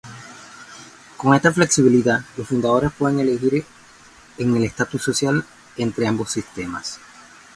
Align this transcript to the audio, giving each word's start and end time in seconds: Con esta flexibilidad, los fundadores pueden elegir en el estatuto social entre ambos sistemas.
Con 1.15 1.35
esta 1.35 1.51
flexibilidad, 1.53 2.23
los 2.35 2.47
fundadores 2.47 2.91
pueden 2.91 3.19
elegir 3.19 3.63
en 4.39 4.55
el 4.55 4.63
estatuto 4.63 5.03
social 5.03 5.45
entre 5.77 6.07
ambos 6.07 6.31
sistemas. 6.31 6.97